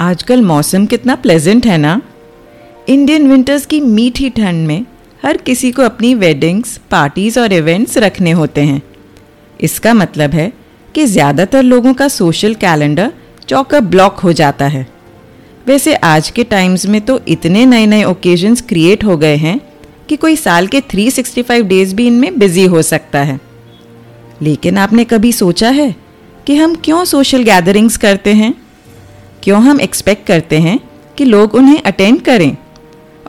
[0.00, 2.00] आजकल मौसम कितना प्लेजेंट है ना?
[2.88, 4.84] इंडियन विंटर्स की मीठी ठंड में
[5.22, 8.82] हर किसी को अपनी वेडिंग्स पार्टीज़ और इवेंट्स रखने होते हैं।
[9.60, 10.52] इसका मतलब है
[10.94, 13.12] कि ज़्यादातर लोगों का सोशल कैलेंडर
[13.48, 14.86] चौका ब्लॉक हो जाता है।
[15.66, 19.60] वैसे आज के टाइम्स में तो इतने नए नए ओकेजन्स क्रिएट हो गए हैं
[20.08, 23.40] कि कोई साल के 365 डेज़ भी इनमें बिज़ी हो सकता है।
[24.42, 25.94] लेकिन आपने कभी सोचा है
[26.46, 28.54] कि हम क्यों सोशल गैदरिंग्स करते हैं?
[29.46, 30.80] क्यों हम एक्सपेक्ट करते हैं
[31.18, 32.56] कि लोग उन्हें अटेंड करें?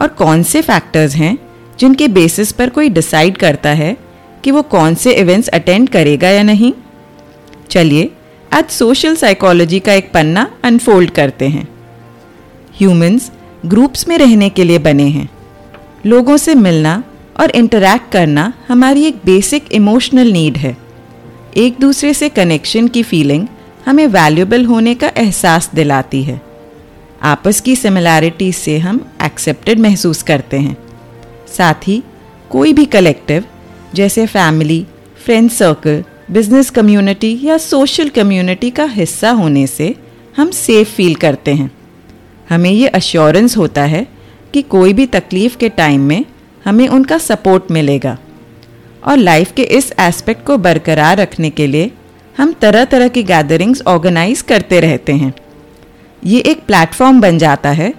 [0.01, 1.37] और कौन से फैक्टर्स हैं
[1.79, 3.97] जिनके बेसिस पर कोई डिसाइड करता है
[4.43, 6.73] कि वो कौन से इवेंट्स अटेंड करेगा या नहीं?
[7.69, 8.11] चलिए,
[8.53, 11.67] आज सोशल साइकोलॉजी का एक पन्ना अनफोल्ड करते हैं।
[12.77, 13.31] ह्यूमंस
[13.65, 15.29] ग्रुप्स में रहने के लिए बने हैं।
[16.05, 17.03] लोगों से मिलना
[17.39, 20.77] और इंटरैक्ट करना हमारी एक बेसिक इमोशनल नीड है।
[21.57, 23.47] एक दूसरे से कनेक्शन की फीलिंग
[23.87, 26.41] हमें वैल्यूबल होने का एहसास दिलाती है।
[27.21, 30.77] आपस की सिमिलैरिटी से हम एक्सेप्टेड महसूस करते हैं।
[31.57, 32.03] साथ ही,
[32.49, 33.45] कोई भी कलेक्टिव
[33.95, 34.87] जैसे family
[35.25, 39.95] friend circle business community या सोशल कम्युनिटी का हिस्सा होने से
[40.37, 41.71] हम सेफ़ फील करते हैं।
[42.49, 44.07] हमें ये अश्योरेंस होता है
[44.53, 46.25] कि कोई भी तकलीफ़ के टाइम में
[46.65, 48.17] हमें उनका सपोर्ट मिलेगा।
[49.05, 51.91] और लाइफ के इस एस्पेक्ट को बरकरार रखने के लिए
[52.37, 55.33] हम तरह तरह की गैदरिंग्स ऑर्गेनाइज करते रहते हैं।
[56.23, 57.93] ये एक प्लेटफॉर्म बन जाता है,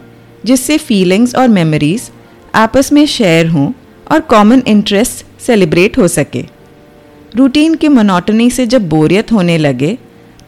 [0.44, 2.10] जिससे फीलिंग्स और मेमोरीज
[2.54, 3.70] आपस में शेयर हों
[4.06, 6.44] और कॉमन इंटरेस्ट सेलिब्रेट हो सके।
[7.32, 9.96] रूटीन की मोनोटनी से जब बोरियत होने लगे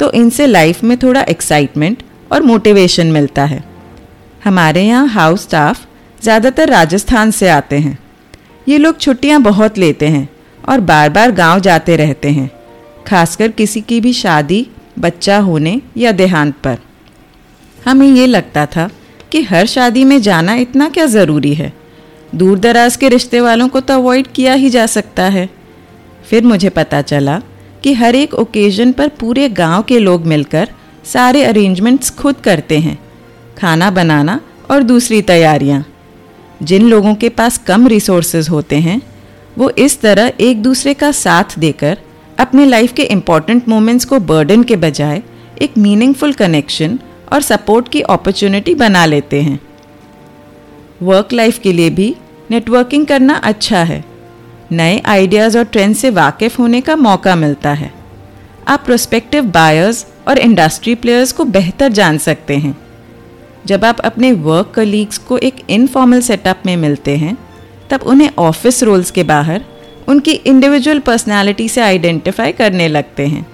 [0.01, 2.03] तो इनसे लाइफ में थोड़ा एक्साइटमेंट
[2.33, 3.63] और मोटिवेशन मिलता है।
[4.45, 5.87] हमारे यहाँ हाउस स्टाफ
[6.19, 7.99] ज़्यादातर राजस्थान से आते हैं।
[8.67, 10.29] ये लोग छुट्टियाँ बहुत लेते हैं
[10.65, 12.51] और बार बार गाँव जाते रहते हैं।
[13.11, 14.67] खासकर किसी की भी शादी,
[14.99, 16.79] बच्चा होने या देहांत पर।
[17.87, 18.89] हमें ये लगता था
[19.33, 21.73] कि हर शादी में जाना इतना क्या ज़रूरी है।
[22.35, 25.49] दूर दराज के रिश्ते वालों को तो अवॉइड किया ही जा सकता है।
[26.31, 27.41] फिर मुझे पता चला
[27.83, 30.69] कि हर एक ओकेजन पर पूरे गाँव के लोग मिलकर
[31.05, 32.99] सारे अरेंजमेंट्स खुद करते हैं,
[33.59, 34.41] खाना बनाना
[34.71, 35.85] और दूसरी तैयारियाँ।
[36.63, 39.01] जिन लोगों के पास कम रिसोर्सेज होते हैं,
[39.59, 41.99] वो इस तरह एक दूसरे का साथ देकर
[42.41, 45.23] अपने लाइफ के इंपॉर्टेंट मोमेंट्स को बर्डन के बजाय
[45.63, 46.99] एक मीनिंगफुल कनेक्शन
[47.33, 49.61] और सपोर्ट की अपॉर्चुनिटी बना लेते हैं।
[51.03, 52.17] वर्क लाइफ के लिए भी
[52.51, 54.05] नेटवर्किंग करना अच्छा है।
[54.73, 57.95] नए आइडियाज़ और ट्रेंड से वाकिफ होने का मौका मिलता है।
[58.69, 62.79] आप प्रोस्पेक्टिव बायर्स और इंडस्ट्री प्लेयर्स को बेहतर जान सकते हैं।
[63.67, 67.39] जब आप अपने वर्क कलीग्स को एक इनफॉर्मल सेटअप में मिलते हैं,
[67.91, 69.65] तब उन्हें ऑफ़िस रोल्स के बाहर
[70.09, 73.47] उनकी इंडिविजुअल पर्सनालिटी से आइडेंटिफाई करने लगते हैं।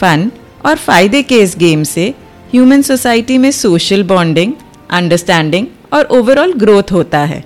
[0.00, 0.30] फन
[0.66, 2.14] और फ़ायदे के इस गेम से
[2.50, 4.52] ह्यूमन सोसाइटी में सोशल बॉन्डिंग
[4.90, 7.44] अंडरस्टैंडिंग और ओवरऑल ग्रोथ होता है।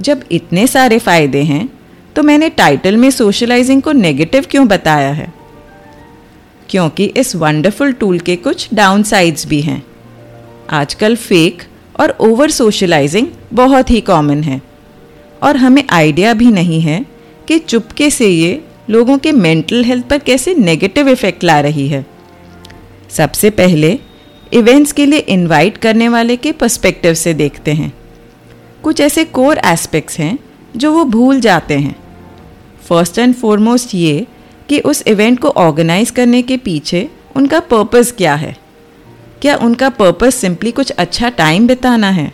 [0.00, 1.68] जब इतने सारे फ़ायदे हैं
[2.16, 5.32] तो मैंने टाइटल में सोशलाइजिंग को नेगेटिव क्यों बताया है?
[6.68, 9.82] क्योंकि इस वंडरफुल टूल के कुछ डाउनसाइड्स भी हैं।
[10.70, 11.62] आजकल फेक
[12.00, 14.60] और ओवर सोशलाइजिंग बहुत ही कॉमन है।
[15.42, 17.06] और हमें आइडिया भी नहीं है
[17.48, 22.06] कि चुपके से ये लोगों के मेंटल हेल्थ पर कैसे नेगेटिव इफ़ेक्ट ला रही है।
[23.10, 23.98] सबसे पहले
[24.52, 27.92] इवेंट्स के लिए इनवाइट करने वाले के पर्सपेक्टिव से देखते हैं।
[28.82, 30.38] कुछ ऐसे कोर एस्पेक्ट्स हैं
[30.76, 31.96] जो वो भूल जाते हैं।
[32.88, 34.26] फ़र्स्ट एंड फॉरमोस्ट ये
[34.68, 38.56] कि उस इवेंट को ऑर्गेनाइज करने के पीछे उनका पर्पस क्या है?
[39.42, 42.32] क्या उनका पर्पस सिंपली कुछ अच्छा टाइम बिताना है?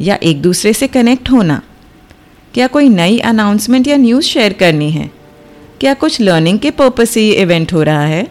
[0.00, 1.62] या एक दूसरे से कनेक्ट होना?
[2.56, 5.10] क्या कोई नई अनाउंसमेंट या न्यूज़ शेयर करनी है?
[5.80, 8.28] क्या कुछ लर्निंग के पर्पज़ से ये इवेंट हो रहा है?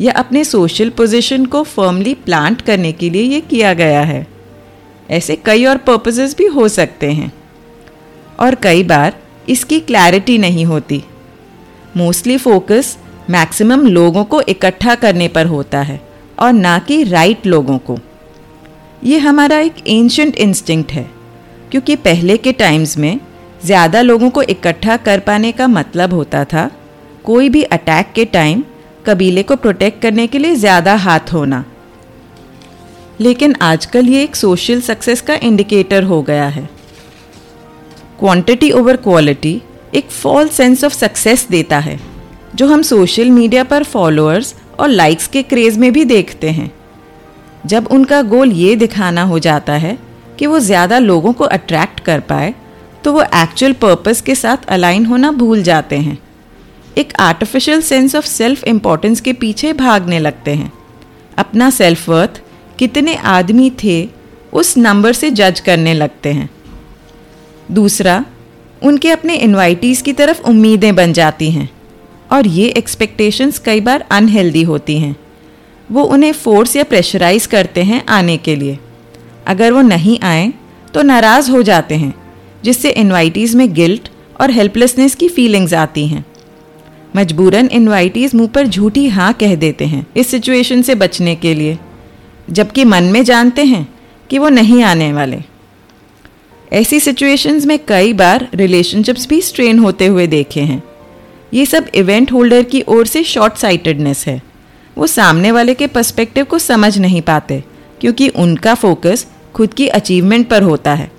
[0.00, 4.26] या अपने सोशल पोजीशन को फर्मली प्लांट करने के लिए ये किया गया है?
[5.10, 7.32] ऐसे कई और पर्पसेस भी हो सकते हैं।
[8.40, 9.18] और कई बार
[9.48, 11.02] इसकी क्लैरिटी नहीं होती।
[11.96, 12.98] मोस्टली फोकस
[13.30, 16.00] मैक्सिमम लोगों को इकट्ठा करने पर होता है,
[16.38, 17.98] और ना कि राइट लोगों को।
[19.04, 21.10] ये हमारा एक एंशंट इंस्टिंक्ट है,
[21.70, 23.20] क्योंकि पहले के टाइम्स में
[23.60, 26.70] ज़्यादा लोगों को इकट्ठा कर पाने का मतलब होता था,
[27.24, 28.62] कोई भी अटैक के टाइम
[29.06, 31.64] कबीले को प्रोटेक्ट करने के लिए ज़्यादा हाथ होना।
[33.20, 36.68] लेकिन आजकल ये एक सोशल सक्सेस का इंडिकेटर हो गया है।
[38.18, 39.60] क्वांटिटी ओवर क्वालिटी
[39.94, 41.98] एक फॉल सेंस ऑफ़ सक्सेस देता है,
[42.54, 46.70] जो हम सोशल मीडिया पर फॉलोअर्स और लाइक्स के क्रेज़ में भी देखते हैं।
[47.66, 49.96] जब उनका गोल ये दिखाना हो जाता है
[50.38, 52.54] कि वो ज़्यादा लोगों को अट्रैक्ट कर पाए
[53.06, 56.18] तो वो एक्चुअल पर्पस के साथ अलाइन होना भूल जाते हैं।
[56.98, 60.72] एक artificial sense of self importance के पीछे भागने लगते हैं।
[61.38, 62.40] अपना सेल्फ वर्थ
[62.78, 64.08] कितने आदमी थे,
[64.52, 66.50] उस नंबर से जज करने लगते हैं।
[67.72, 68.24] दूसरा,
[68.82, 71.70] उनके अपने इन्वाइटीज़ की तरफ़ उम्मीदें बन जाती हैं,
[72.32, 75.16] और ये एक्सपेक्टेशंस कई बार अनहेल्दी होती हैं।
[75.92, 78.78] वो उन्हें फोर्स या प्रेशराइज करते हैं आने के लिए।
[79.46, 80.52] अगर वो नहीं आए
[80.94, 82.14] तो नाराज़ हो जाते हैं।
[82.66, 84.08] जिससे इन्वाइटीज़ में गिल्ट
[84.40, 86.24] और हेल्पलेसनेस की फीलिंग्स आती हैं।
[87.16, 91.78] मजबूरन इन्वाइटीज़ मुँह पर झूठी हाँ कह देते हैं, इस सिचुएशन से बचने के लिए,
[92.50, 93.86] जबकि मन में जानते हैं
[94.30, 95.38] कि वो नहीं आने वाले।
[96.72, 100.82] ऐसी सिचुएशंस में कई बार रिलेशनशिप्स भी स्ट्रेन होते हुए देखे हैं।
[101.54, 104.40] ये सब इवेंट होल्डर की ओर से शॉर्ट साइटेडनेस है।
[104.96, 107.62] वो सामने वाले के पर्सपेक्टिव को समझ नहीं पाते,
[108.00, 111.10] क्योंकि उनका फोकस खुद की अचीवमेंट पर होता है।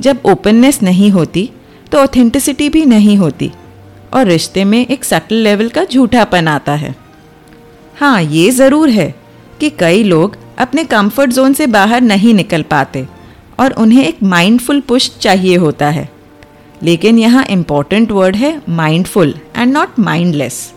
[0.00, 1.48] जब ओपननेस नहीं होती
[1.92, 3.50] तो ऑथेंटिसिटी भी नहीं होती,
[4.14, 6.94] और रिश्ते में एक सटल लेवल का झूठापन आता है।
[7.96, 9.14] हाँ ये ज़रूर है
[9.60, 13.06] कि कई लोग अपने कंफर्ट जोन से बाहर नहीं निकल पाते,
[13.60, 16.08] और उन्हें एक माइंडफुल पुश चाहिए होता है।
[16.82, 20.72] लेकिन यहाँ इंपॉर्टेंट वर्ड है माइंडफुल एंड नॉट माइंडलेस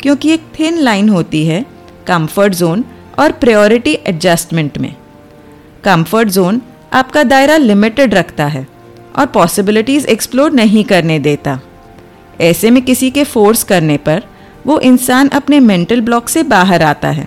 [0.00, 1.64] क्योंकि एक थिन लाइन होती है
[2.06, 2.84] कंफर्ट जोन
[3.18, 4.94] और प्रायोरिटी एडजस्टमेंट में।
[5.84, 6.60] कंफर्ट जोन
[6.92, 8.66] आपका दायरा लिमिटेड रखता है
[9.18, 11.58] और पॉसिबिलिटीज़ एक्सप्लोर नहीं करने देता।
[12.40, 14.22] ऐसे में किसी के फोर्स करने पर
[14.66, 17.26] वो इंसान अपने मेंटल ब्लॉक से बाहर आता है।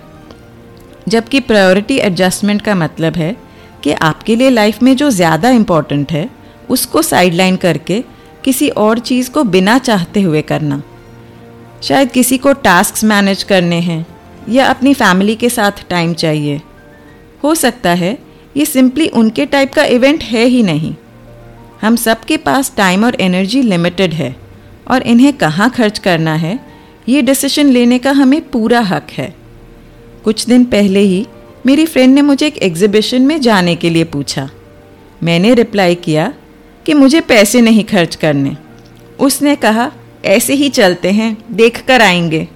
[1.08, 3.34] जबकि प्रायोरिटी एडजस्टमेंट का मतलब है
[3.82, 6.28] कि आपके लिए लाइफ में जो ज़्यादा इंपॉर्टेंट है,
[6.70, 8.02] उसको साइडलाइन करके
[8.44, 10.82] किसी और चीज़ को बिना चाहते हुए करना।
[11.82, 14.04] शायद किसी को टास्क मैनेज करने हैं
[14.48, 16.60] या अपनी फैमिली के साथ टाइम चाहिए।
[17.44, 18.16] हो सकता है
[18.56, 20.94] ये सिंपली उनके टाइप का इवेंट है ही नहीं।
[21.82, 24.34] हम सबके पास टाइम और एनर्जी लिमिटेड है
[24.90, 26.58] और इन्हें कहाँ खर्च करना है,
[27.08, 29.34] ये डिसीज़न लेने का हमें पूरा हक है।
[30.24, 31.26] कुछ दिन पहले ही
[31.66, 34.48] मेरी फ्रेंड ने मुझे एक एग्जिबिशन में जाने के लिए पूछा।
[35.22, 36.32] मैंने रिप्लाई किया
[36.86, 38.56] कि मुझे पैसे नहीं खर्च करने।
[39.18, 39.90] उसने कहा,
[40.24, 42.48] ऐसे ही चलते हैं, देख कर आएँगे।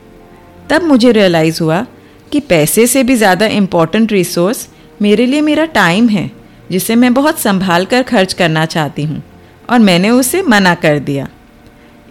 [0.70, 1.86] तब मुझे रियलाइज़ हुआ
[2.32, 4.68] कि पैसे से भी ज़्यादा इंपॉर्टेंट रिसोर्स
[5.00, 6.30] मेरे लिए मेरा टाइम है,
[6.70, 9.22] जिसे मैं बहुत संभाल कर खर्च करना चाहती हूँ,
[9.70, 11.28] और मैंने उसे मना कर दिया।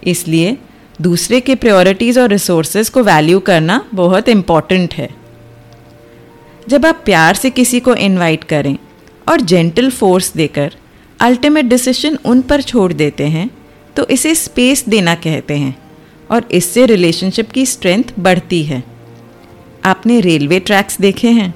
[0.04, 0.56] इसलिए
[0.98, 5.08] दूसरे के प्रायोरिटीज़ और रिसोर्सेज को वैल्यू करना बहुत इंपॉर्टेंट है।
[6.68, 8.76] जब आप प्यार से किसी को इनवाइट करें
[9.28, 10.74] और जेंटल फोर्स देकर
[11.20, 13.48] अल्टीमेट डिसीज़न उन पर छोड़ देते हैं
[13.96, 15.76] तो इसे स्पेस देना कहते हैं,
[16.30, 18.82] और इससे रिलेशनशिप की स्ट्रेंथ बढ़ती है।
[19.84, 21.54] आपने रेलवे ट्रैक्स देखे हैं?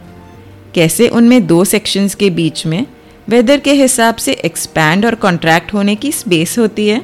[0.74, 2.86] कैसे उनमें दो सेक्शंस के बीच में
[3.28, 7.02] वेदर के हिसाब से एक्सपैंड और कॉन्ट्रैक्ट होने की स्पेस होती है?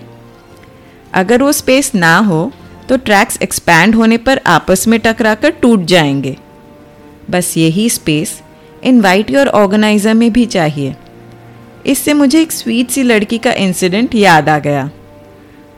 [1.14, 2.52] अगर वो स्पेस ना हो
[2.88, 6.36] तो ट्रैक्स एक्सपैंड होने पर आपस में टकराकर टूट जाएँगे।
[7.30, 8.40] बस यही स्पेस
[8.84, 10.94] इनवाइटी और ऑर्गेनाइज़र में भी चाहिए।
[11.86, 14.90] इससे मुझे एक स्वीट सी लड़की का इंसिडेंट याद आ गया।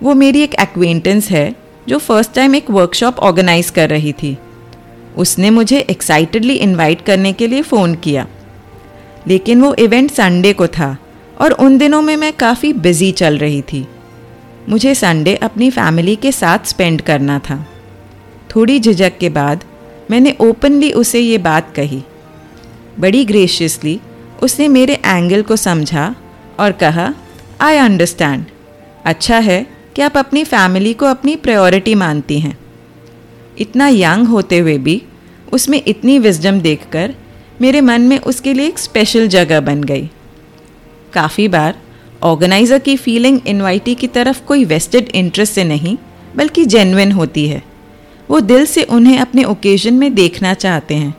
[0.02, 1.54] वो मेरी एक एक्वेंटेंस है,
[1.88, 4.36] जो फ़र्स्ट टाइम एक वर्कशॉप ऑर्गेनाइज कर रही थी।
[5.16, 8.26] उसने मुझे एक्साइटेडली इनवाइट करने के लिए फ़ोन किया।
[9.26, 10.96] लेकिन वो इवेंट संडे को था
[11.40, 13.88] और उन दिनों में मैं काफ़ी बिज़ी चल रही थी।
[14.68, 17.66] मुझे संडे अपनी फैमिली के साथ स्पेंड करना था।
[18.56, 19.64] थोड़ी झिझक के बाद
[20.10, 22.02] मैंने ओपनली उसे ये बात कही।
[22.98, 24.00] बड़ी ग्रेशियसली
[24.42, 26.14] उसने मेरे एंगल को समझा
[26.60, 27.14] और कहा
[27.60, 28.44] आई अंडरस्टैंड
[29.04, 32.58] अच्छा है कि आप अपनी फैमिली को अपनी प्रायोरिटी मानती हैं।
[33.60, 35.02] इतना यंग होते हुए भी
[35.52, 37.14] उसमें इतनी विजडम देखकर
[37.60, 40.10] मेरे मन में उसके लिए एक स्पेशल जगह बन गई।
[41.12, 41.78] काफ़ी बार
[42.22, 45.96] ऑर्गेनाइज़र की फीलिंग इनवाइटी की तरफ़ कोई वेस्टेड इंटरेस्ट से नहीं,
[46.36, 47.62] बल्कि जेनविन होती है।
[48.30, 51.14] वो दिल से उन्हें अपने ओकेजन में देखना चाहते हैं,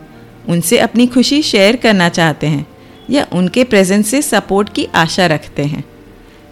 [0.50, 2.68] उनसे अपनी खुशी शेयर करना चाहते हैं,
[3.10, 5.84] या उनके प्रेजेंस से सपोर्ट की आशा रखते हैं।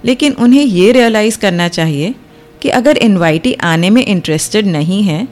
[0.05, 2.15] लेकिन उन्हें ये रियलाइज़ करना चाहिए
[2.62, 5.27] कि अगर इनवाइटी आने में इंटरेस्टेड नहीं है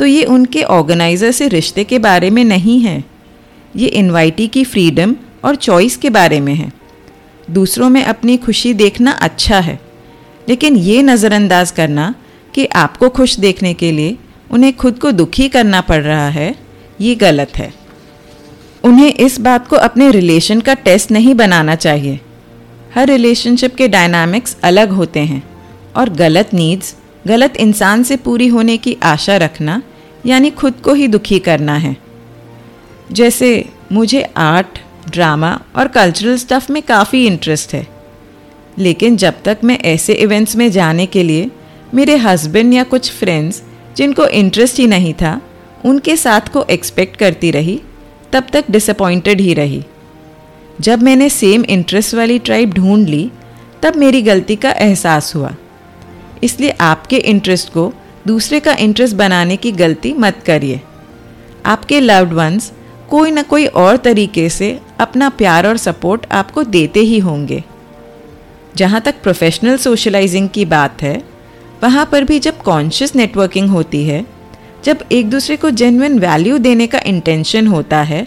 [0.00, 3.04] तो ये उनके ऑर्गेनाइज़र से रिश्ते के बारे में नहीं है।
[3.76, 5.14] ये इनवाइटी की फ्रीडम
[5.44, 6.70] और चॉइस के बारे में है।
[7.50, 9.78] दूसरों में अपनी खुशी देखना अच्छा है।
[10.48, 12.14] लेकिन ये नज़रअंदाज करना
[12.54, 14.16] कि आपको खुश देखने के लिए
[14.50, 16.54] उन्हें खुद को दुखी करना पड़ रहा है,
[17.00, 17.72] ये गलत है।
[18.84, 22.20] उन्हें इस बात को अपने रिलेशन का टेस्ट नहीं बनाना चाहिए।
[22.94, 25.42] हर रिलेशनशिप के डायनामिक्स अलग होते हैं
[25.96, 26.94] और गलत नीड्स,
[27.26, 29.82] गलत इंसान से पूरी होने की आशा रखना
[30.26, 31.96] यानी खुद को ही दुखी करना है।
[33.12, 34.78] जैसे मुझे आर्ट,
[35.10, 37.86] ड्रामा और कल्चरल स्टफ़ में काफ़ी इंटरेस्ट है।
[38.78, 41.50] लेकिन जब तक मैं ऐसे इवेंट्स में जाने के लिए
[41.94, 43.62] मेरे हस्बैंड या कुछ फ्रेंड्स
[43.96, 45.40] जिनको इंटरेस्ट ही नहीं था,
[45.84, 47.80] उनके साथ को एक्सपेक्ट करती रही,
[48.32, 49.84] तब तक डिसअपॉइंटेड ही रही।
[50.80, 53.30] जब मैंने सेम इंटरेस्ट वाली ट्राइब ढूंढ ली,
[53.82, 55.54] तब मेरी गलती का एहसास हुआ।
[56.44, 57.92] इसलिए आपके इंटरेस्ट को
[58.26, 60.80] दूसरे का इंटरेस्ट बनाने की गलती मत करिए।
[61.66, 62.72] आपके लव्ड वंस
[63.10, 67.62] कोई ना कोई और तरीके से अपना प्यार और सपोर्ट आपको देते ही होंगे।
[68.76, 71.22] जहाँ तक प्रोफेशनल सोशलाइजिंग की बात है,
[71.82, 74.24] वहाँ पर भी जब कॉन्शियस नेटवर्किंग होती है,
[74.84, 78.26] जब एक दूसरे को जेन्युइन वैल्यू देने का इंटेंशन होता है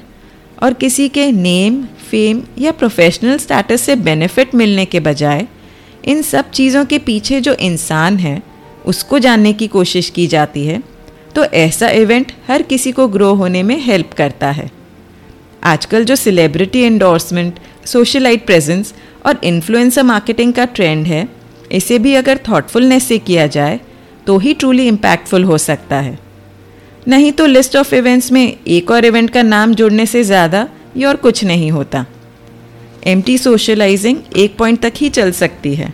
[0.64, 5.48] और किसी के नेम फेम या प्रोफेशनल स्टेटस से बेनिफिट मिलने के बजाय
[6.06, 8.42] इन सब चीज़ों के पीछे जो इंसान है
[8.86, 10.82] उसको जानने की कोशिश की जाती है
[11.36, 14.70] तो ऐसा इवेंट हर किसी को ग्रो होने में हेल्प करता है।
[15.64, 18.94] आजकल जो सेलिब्रिटी एंडोर्समेंट सोशलाइट प्रेजेंस
[19.26, 21.28] और इन्फ्लुएंसर मार्केटिंग का ट्रेंड है,
[21.72, 23.80] इसे भी अगर थॉटफुलनेस से किया जाए
[24.28, 26.18] तो ही ट्रूली इम्पैक्टफुल हो सकता है।
[27.08, 31.06] नहीं तो लिस्ट ऑफ़ इवेंट्स में एक और इवेंट का नाम जोड़ने से ज़्यादा ये
[31.06, 32.06] और कुछ नहीं होता।
[33.08, 35.94] एम टी सोशलाइजिंग एक पॉइंट तक ही चल सकती है।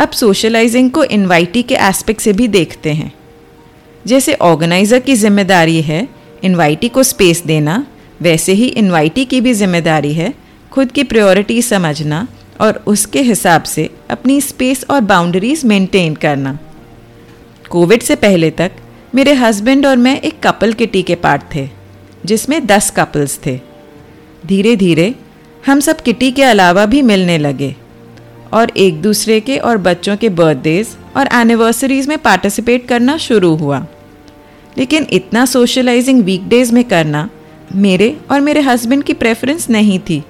[0.00, 3.12] अब सोशलाइजिंग को इन्वाइटी के एस्पेक्ट से भी देखते हैं।
[4.04, 6.06] जैसे ऑर्गेनाइज़र की ज़िम्मेदारी है
[6.44, 7.84] इन्वाइटी को स्पेस देना,
[8.22, 10.32] वैसे ही इन्वाइटी की भी ज़िम्मेदारी है,
[10.72, 12.26] खुद की प्रायोरिटी समझना
[12.60, 16.58] और उसके हिसाब से अपनी स्पेस और बाउंड्रीज मेंटेन करना।
[17.70, 18.72] कोविड से पहले तक,
[19.14, 21.68] मेरे हस्बैंड और मैं एक कपल किटी के पार्ट थे,
[22.26, 23.58] जिसमें दस कपल्स थे।
[24.46, 25.14] धीरे धीरे
[25.66, 27.74] हम सब किटी के अलावा भी मिलने लगे।
[28.52, 33.86] और एक दूसरे के और बच्चों के बर्थडेज और एनिवर्सरीज में पार्टिसिपेट करना शुरू हुआ।
[34.78, 37.28] लेकिन इतना सोशलाइजिंग वीकडेज में करना
[37.74, 40.22] मेरे और मेरे हस्बैंड की प्रेफरेंस नहीं थी।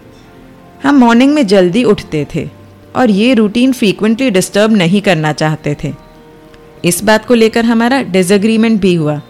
[0.82, 2.48] हम मॉर्निंग में जल्दी उठते थे
[2.96, 5.92] और ये रूटीन फ्रीक्वेंटली डिस्टर्ब नहीं करना चाहते थे।
[6.84, 9.20] इस बात को लेकर हमारा डिसएग्रीमेंट भी हुआ,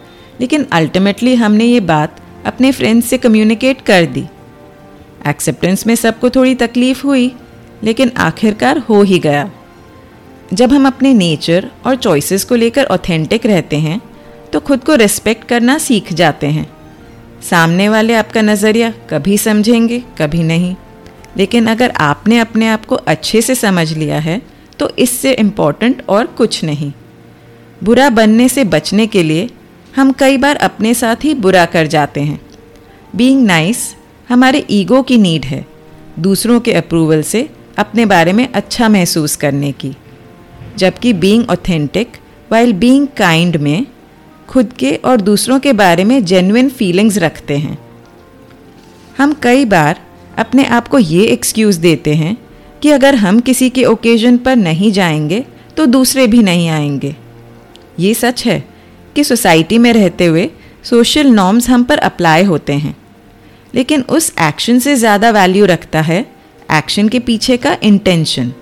[0.40, 4.24] लेकिन अल्टीमेटली हमने ये बात अपने फ्रेंड्स से कम्युनिकेट कर दी।
[5.26, 7.32] एक्सेप्टेंस में सबको थोड़ी तकलीफ़ हुई
[7.84, 9.50] लेकिन आखिरकार हो ही गया।
[10.54, 14.00] जब हम अपने नेचर और चॉइसेस को लेकर ऑथेंटिक रहते हैं
[14.52, 16.70] तो खुद को रिस्पेक्ट करना सीख जाते हैं।
[17.42, 20.74] सामने वाले आपका नज़रिया कभी समझेंगे, कभी नहीं।
[21.36, 24.40] लेकिन अगर आपने अपने आप को अच्छे से समझ लिया है
[24.78, 26.92] तो इससे इंपॉर्टेंट और कुछ नहीं।
[27.84, 29.48] बुरा बनने से बचने के लिए
[29.96, 32.40] हम कई बार अपने साथ ही बुरा कर जाते हैं।
[33.16, 35.64] बीइंग नाइस nice हमारे ईगो की नीड है।
[36.18, 37.48] दूसरों के अप्रूवल से
[37.80, 39.94] अपने बारे में अच्छा महसूस करने की।
[40.78, 42.16] जबकि being authentic
[42.52, 43.86] while being kind में,
[44.48, 47.78] खुद के और दूसरों के बारे में जेन्युइन फीलिंग्स रखते हैं।
[49.18, 50.00] हम कई बार
[50.38, 52.36] अपने आप को ये एक्सक्यूज़ देते हैं
[52.82, 55.44] कि अगर हम किसी के ओकेजन पर नहीं जाएँगे
[55.76, 57.14] तो दूसरे भी नहीं आएँगे।
[57.98, 58.64] ये सच है
[59.16, 60.50] कि सोसाइटी में रहते हुए
[60.84, 62.96] सोशल नॉर्म्स हम पर अप्लाई होते हैं।
[63.74, 66.24] लेकिन उस एक्शन से ज़्यादा वैल्यू रखता है
[66.70, 68.52] एक्शन के पीछे का इंटेंशन।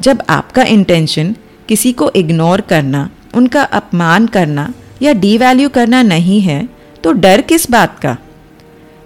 [0.00, 1.34] जब आपका इंटेंशन
[1.68, 4.72] किसी को इग्नोर करना, उनका अपमान करना
[5.02, 6.68] या डीवैल्यू करना नहीं है
[7.04, 8.16] तो डर किस बात का?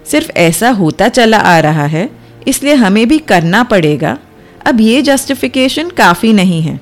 [0.05, 2.09] सिर्फ़ ऐसा होता चला आ रहा है,
[2.47, 4.17] इसलिए हमें भी करना पड़ेगा।
[4.65, 6.79] अब ये जस्टिफिकेशन काफ़ी नहीं है।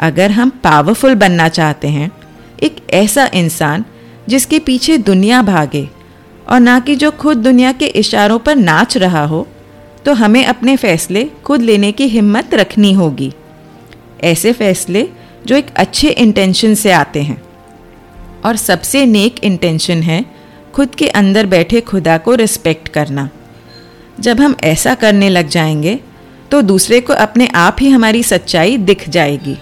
[0.00, 2.10] अगर हम पावरफुल बनना चाहते हैं,
[2.62, 3.84] एक ऐसा इंसान
[4.28, 5.88] जिसके पीछे दुनिया भागे,
[6.48, 9.46] और ना कि जो खुद दुनिया के इशारों पर नाच रहा हो
[10.04, 13.32] तो हमें अपने फैसले खुद लेने की हिम्मत रखनी होगी।
[14.24, 15.08] ऐसे फैसले
[15.46, 17.42] जो एक अच्छे इंटेंशन से आते हैं।
[18.44, 20.24] और सबसे नेक इंटेंशन है
[20.74, 23.28] खुद के अंदर बैठे खुदा को रिस्पेक्ट करना।
[24.20, 26.00] जब हम ऐसा करने लग जाएँगे
[26.50, 29.56] तो दूसरे को अपने आप ही हमारी सच्चाई दिख जाएगी।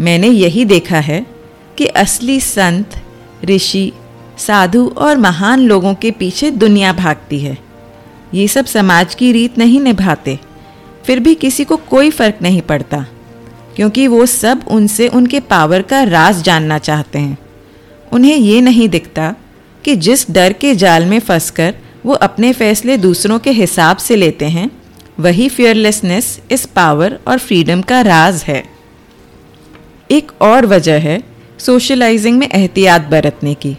[0.00, 1.26] मैंने यही देखा है
[1.78, 2.94] कि असली संत,
[3.44, 3.92] ऋषि,
[4.38, 7.58] साधु और महान लोगों के पीछे दुनिया भागती है।
[8.34, 10.38] ये सब समाज की रीत नहीं निभाते।
[11.04, 13.04] फिर भी किसी को कोई फ़र्क नहीं पड़ता,
[13.76, 17.38] क्योंकि वो सब उनसे उनके पावर का राज जानना चाहते हैं।
[18.12, 19.34] उन्हें ये नहीं दिखता
[19.84, 21.74] कि जिस डर के जाल में फंसकर
[22.06, 24.70] वो अपने फैसले दूसरों के हिसाब से लेते हैं,
[25.20, 28.62] वही फियरलेसनेस इस पावर और फ्रीडम का राज है।
[30.10, 31.20] एक और वजह है
[31.58, 33.76] सोशलाइजिंग में एहतियात बरतने की।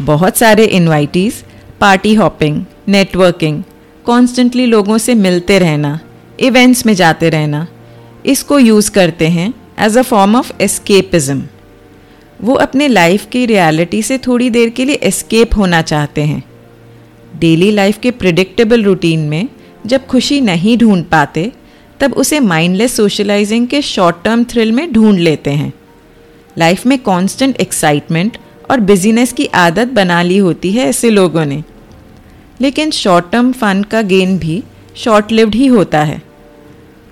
[0.00, 1.42] बहुत सारे invitees
[1.80, 3.62] party hopping networking
[4.06, 5.98] constantly लोगों से मिलते रहना
[6.40, 7.66] इवेंट्स में जाते रहना,
[8.26, 11.42] इसको यूज़ करते हैं as a form of escapism
[12.40, 16.42] वो अपने लाइफ की रियलिटी से थोड़ी देर के लिए एस्केप होना चाहते हैं।
[17.36, 19.48] डेली लाइफ के प्रिडिक्टेबल रूटीन में
[19.86, 21.52] जब खुशी नहीं ढूंढ पाते,
[22.00, 25.72] तब उसे माइंडलेस सोशलाइजिंग के शॉर्ट टर्म थ्रिल में ढूंढ लेते हैं।
[26.56, 28.38] लाइफ में कांस्टेंट एक्साइटमेंट
[28.70, 31.62] और बिजीनेस की आदत बना ली होती है ऐसे लोगों ने।
[32.60, 34.62] लेकिन शॉर्ट टर्म फन का गेन भी
[34.96, 36.20] शॉर्ट लिव्ड ही होता है।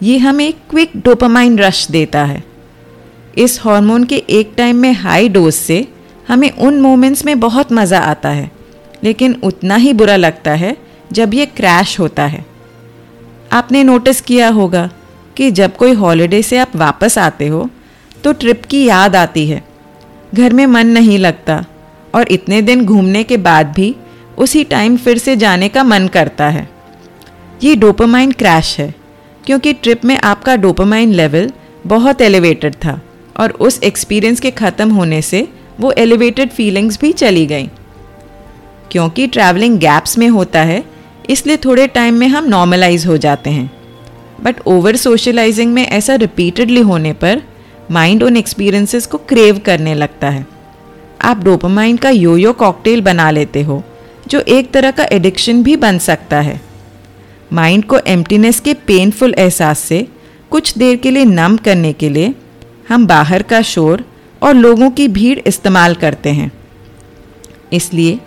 [0.02, 2.42] ये हमें क्विक डोपामाइन रश देता है।
[3.38, 5.86] इस हार्मोन के एक टाइम में हाई डोज से
[6.28, 8.50] हमें उन मोमेंट्स में बहुत मज़ा आता है,
[9.04, 10.76] लेकिन उतना ही बुरा लगता है
[11.12, 12.44] जब ये क्रैश होता है।
[13.52, 14.90] आपने नोटिस किया होगा
[15.36, 17.68] कि जब कोई हॉलिडे से आप वापस आते हो
[18.24, 19.62] तो ट्रिप की याद आती है।
[20.34, 21.64] घर में मन नहीं लगता
[22.14, 23.94] और इतने दिन घूमने के बाद भी
[24.42, 26.68] उसी टाइम फिर से जाने का मन करता है।
[27.64, 28.94] ये डोपामाइन क्रैश है,
[29.44, 31.50] क्योंकि ट्रिप में आपका डोपामाइन लेवल
[31.86, 33.00] बहुत एलिवेटेड था
[33.36, 35.46] और उस एक्सपीरियंस के ख़त्म होने से
[35.80, 37.68] वो एलिवेटेड फीलिंग्स भी चली गई।
[38.90, 40.82] क्योंकि ट्रैवलिंग गैप्स में होता है,
[41.30, 43.70] इसलिए थोड़े टाइम में हम नॉर्मलाइज हो जाते हैं।
[44.42, 47.42] बट ओवर सोशलाइजिंग में ऐसा रिपीटेडली होने पर
[47.90, 50.46] माइंड उन एक्सपीरियंसेस को क्रेव करने लगता है।
[51.22, 53.82] आप डोपामाइन का यो यो कॉकटेल बना लेते हो
[54.28, 56.60] जो एक तरह का एडिक्शन भी बन सकता है।
[57.52, 60.06] माइंड को एम्प्टीनेस के पेनफुल एहसास से
[60.50, 62.34] कुछ देर के लिए नम करने के लिए
[62.88, 64.04] हम बाहर का शोर
[64.42, 66.50] और लोगों की भीड़ इस्तेमाल करते हैं।
[67.72, 68.18] इसलिए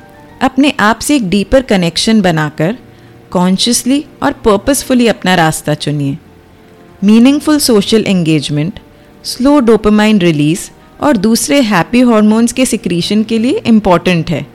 [0.41, 2.77] अपने आप से एक डीपर कनेक्शन बनाकर
[3.31, 6.17] कॉन्शियसली और पर्पसफुली अपना रास्ता चुनिए।
[7.03, 8.79] Meaningful social engagement
[9.23, 10.69] slow dopamine release
[11.01, 14.45] और दूसरे हैप्पी हॉर्मोन्स के सिक्रीशन के लिए इंपॉर्टेंट है।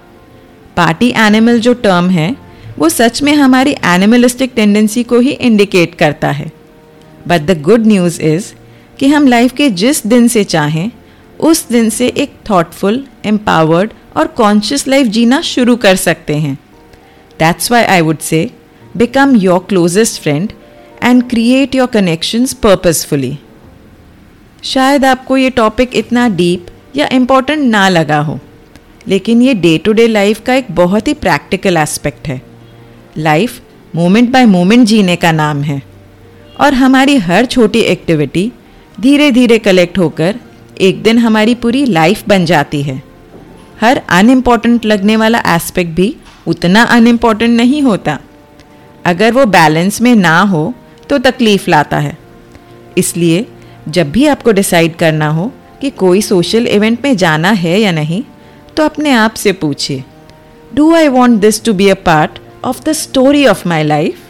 [0.80, 2.36] पार्टी एनिमल जो टर्म है,
[2.78, 6.50] वो सच में हमारी एनिमलिस्टिक टेंडेंसी को ही इंडिकेट करता है।
[7.28, 8.52] But the good news is
[8.98, 10.90] कि हम लाइफ के जिस दिन से चाहें,
[11.40, 16.54] उस दिन से एक थॉटफुल एम्पावर्ड और कॉन्शियस लाइफ जीना शुरू कर सकते हैं।
[17.38, 18.50] That's why I would say
[18.96, 20.52] become your closest friend
[21.04, 23.38] and create your connections purposefully
[24.64, 28.38] शायद आपको ये टॉपिक इतना डीप या इम्पोर्टेंट ना लगा हो।
[29.08, 32.40] लेकिन ये डे टू डे लाइफ का एक बहुत ही प्रैक्टिकल एस्पेक्ट है।
[33.18, 33.60] लाइफ
[33.94, 35.80] मोमेंट बाय मोमेंट जीने का नाम है।
[36.60, 38.50] और हमारी हर छोटी एक्टिविटी
[39.00, 40.38] धीरे धीरे कलेक्ट होकर
[40.80, 43.02] एक दिन हमारी पूरी लाइफ बन जाती है।
[43.80, 46.14] हर अनइम्पॉर्टेंट लगने वाला एस्पेक्ट भी
[46.46, 48.18] उतना अनइम्पॉर्टेंट नहीं होता।
[49.04, 50.72] अगर वो बैलेंस में ना हो
[51.08, 52.16] तो तकलीफ़ लाता है।
[52.98, 53.46] इसलिए
[53.88, 58.22] जब भी आपको डिसाइड करना हो कि कोई सोशल इवेंट में जाना है या नहीं
[58.80, 60.02] तो अपने आप से पूछिए
[60.74, 64.29] do I want this to be a part of the story of my life